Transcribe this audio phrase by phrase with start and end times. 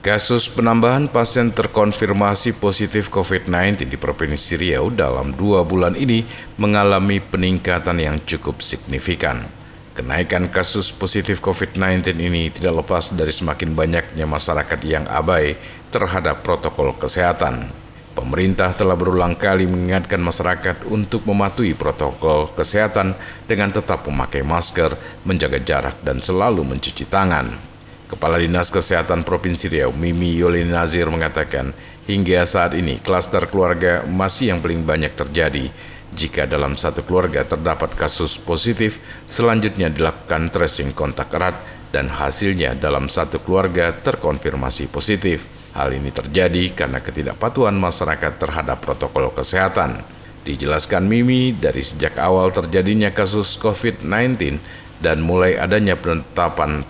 [0.00, 6.24] Kasus penambahan pasien terkonfirmasi positif COVID-19 di Provinsi Riau dalam dua bulan ini
[6.56, 9.44] mengalami peningkatan yang cukup signifikan.
[9.92, 15.60] Kenaikan kasus positif COVID-19 ini tidak lepas dari semakin banyaknya masyarakat yang abai
[15.92, 17.68] terhadap protokol kesehatan.
[18.16, 23.12] Pemerintah telah berulang kali mengingatkan masyarakat untuk mematuhi protokol kesehatan
[23.44, 24.96] dengan tetap memakai masker,
[25.28, 27.69] menjaga jarak, dan selalu mencuci tangan.
[28.10, 31.70] Kepala Dinas Kesehatan Provinsi Riau, Mimi Yolin Nazir mengatakan,
[32.10, 35.70] hingga saat ini klaster keluarga masih yang paling banyak terjadi.
[36.10, 38.98] Jika dalam satu keluarga terdapat kasus positif,
[39.30, 41.54] selanjutnya dilakukan tracing kontak erat
[41.94, 45.46] dan hasilnya dalam satu keluarga terkonfirmasi positif.
[45.78, 50.02] Hal ini terjadi karena ketidakpatuhan masyarakat terhadap protokol kesehatan.
[50.42, 54.58] Dijelaskan Mimi, dari sejak awal terjadinya kasus COVID-19
[54.98, 56.82] dan mulai adanya penetapan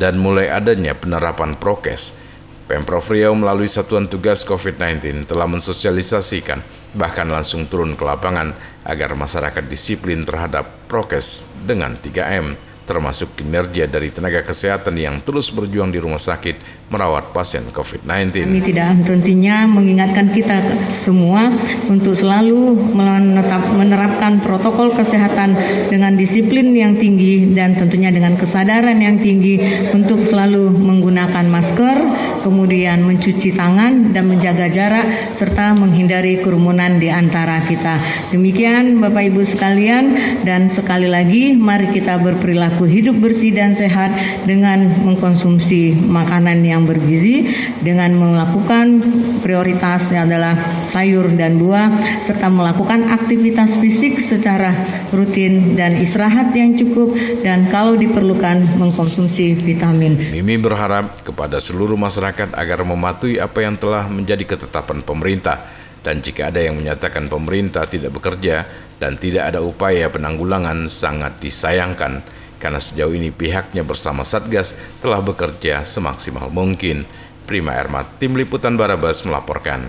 [0.00, 2.22] dan mulai adanya penerapan prokes,
[2.66, 6.62] Pemprov Riau melalui Satuan Tugas COVID-19 telah mensosialisasikan
[6.96, 8.56] bahkan langsung turun ke lapangan
[8.88, 15.90] agar masyarakat disiplin terhadap prokes dengan 3M termasuk kinerja dari tenaga kesehatan yang terus berjuang
[15.90, 18.44] di rumah sakit merawat pasien COVID-19.
[18.44, 19.32] Kami tidak henti
[19.64, 20.60] mengingatkan kita
[20.92, 21.48] semua
[21.88, 25.56] untuk selalu menetap, menerapkan protokol kesehatan
[25.88, 29.56] dengan disiplin yang tinggi dan tentunya dengan kesadaran yang tinggi
[29.96, 31.96] untuk selalu menggunakan masker,
[32.44, 37.96] kemudian mencuci tangan dan menjaga jarak serta menghindari kerumunan di antara kita.
[38.28, 40.12] Demikian Bapak Ibu sekalian
[40.44, 44.08] dan sekali lagi mari kita berperilaku perilaku hidup bersih dan sehat
[44.48, 47.52] dengan mengkonsumsi makanan yang bergizi
[47.84, 49.04] dengan melakukan
[49.44, 50.56] prioritasnya adalah
[50.88, 51.92] sayur dan buah
[52.24, 54.72] serta melakukan aktivitas fisik secara
[55.12, 57.12] rutin dan istirahat yang cukup
[57.44, 60.16] dan kalau diperlukan mengkonsumsi vitamin.
[60.32, 65.60] Mimi berharap kepada seluruh masyarakat agar mematuhi apa yang telah menjadi ketetapan pemerintah
[66.00, 68.64] dan jika ada yang menyatakan pemerintah tidak bekerja
[68.98, 75.82] dan tidak ada upaya penanggulangan sangat disayangkan karena sejauh ini pihaknya bersama Satgas telah bekerja
[75.82, 77.02] semaksimal mungkin.
[77.42, 79.82] Prima Ermat, Tim Liputan Barabas melaporkan.